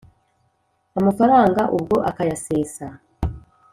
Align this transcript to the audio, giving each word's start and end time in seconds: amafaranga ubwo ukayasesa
amafaranga 0.99 1.61
ubwo 1.77 1.95
ukayasesa 2.09 2.85